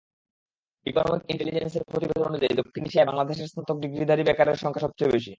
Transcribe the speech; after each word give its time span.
Economic 0.85 1.21
ইন্টেলিজেন্সের 1.31 1.83
প্রতিবেদন 1.91 2.23
অনুযায়ী, 2.23 2.53
দক্ষিণ 2.55 2.83
এশিয়ায় 2.85 3.07
বাংলাদেশে 3.09 3.43
স্নাতক 3.47 3.77
ডিগ্রিধারী 3.83 4.23
বেকারের 4.23 4.61
সংখ্যা 4.63 4.83
সবচেয়ে 4.85 5.11
বেশি। 5.13 5.29